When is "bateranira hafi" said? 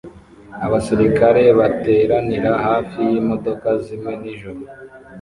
1.59-2.97